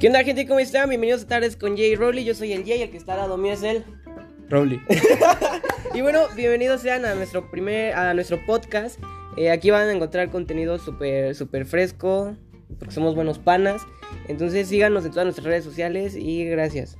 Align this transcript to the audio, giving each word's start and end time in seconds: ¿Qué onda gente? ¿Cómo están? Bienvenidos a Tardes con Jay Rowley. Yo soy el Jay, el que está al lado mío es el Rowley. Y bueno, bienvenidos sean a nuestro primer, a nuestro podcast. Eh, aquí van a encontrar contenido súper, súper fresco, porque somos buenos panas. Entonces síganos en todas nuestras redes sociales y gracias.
¿Qué 0.00 0.06
onda 0.06 0.24
gente? 0.24 0.46
¿Cómo 0.46 0.60
están? 0.60 0.88
Bienvenidos 0.88 1.24
a 1.24 1.26
Tardes 1.26 1.56
con 1.56 1.76
Jay 1.76 1.94
Rowley. 1.94 2.24
Yo 2.24 2.34
soy 2.34 2.54
el 2.54 2.64
Jay, 2.64 2.80
el 2.80 2.90
que 2.90 2.96
está 2.96 3.12
al 3.12 3.18
lado 3.18 3.36
mío 3.36 3.52
es 3.52 3.62
el 3.62 3.84
Rowley. 4.48 4.80
Y 5.94 6.00
bueno, 6.00 6.20
bienvenidos 6.34 6.80
sean 6.80 7.04
a 7.04 7.14
nuestro 7.14 7.50
primer, 7.50 7.92
a 7.94 8.14
nuestro 8.14 8.42
podcast. 8.46 8.98
Eh, 9.36 9.50
aquí 9.50 9.70
van 9.70 9.88
a 9.88 9.92
encontrar 9.92 10.30
contenido 10.30 10.78
súper, 10.78 11.34
súper 11.34 11.66
fresco, 11.66 12.34
porque 12.78 12.94
somos 12.94 13.14
buenos 13.14 13.38
panas. 13.38 13.82
Entonces 14.28 14.68
síganos 14.68 15.04
en 15.04 15.10
todas 15.10 15.26
nuestras 15.26 15.46
redes 15.46 15.64
sociales 15.64 16.16
y 16.16 16.46
gracias. 16.46 16.96